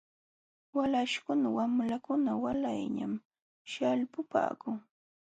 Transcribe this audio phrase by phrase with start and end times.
[0.77, 3.13] Walaśhkuna wamlakuna waalayllam
[3.71, 4.75] śhalkupaakun.